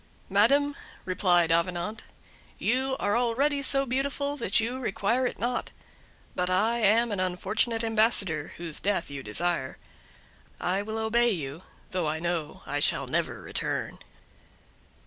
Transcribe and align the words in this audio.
"Madam," 0.31 0.75
replied 1.05 1.51
Avenant, 1.51 2.05
"you 2.57 2.95
are 2.99 3.15
already 3.15 3.61
so 3.61 3.85
beautiful 3.85 4.35
that 4.35 4.59
you 4.59 4.79
require 4.79 5.27
it 5.27 5.37
not; 5.37 5.69
but 6.33 6.49
I 6.49 6.79
am 6.79 7.11
an 7.11 7.19
unfortunate 7.19 7.83
ambassador 7.83 8.53
whose 8.57 8.79
death 8.79 9.11
you 9.11 9.21
desire; 9.21 9.77
I 10.59 10.81
will 10.81 10.97
obey 10.97 11.29
you, 11.29 11.61
though 11.91 12.07
I 12.07 12.19
know 12.19 12.63
I 12.65 12.79
shall 12.79 13.05
never 13.05 13.43
return." 13.43 13.99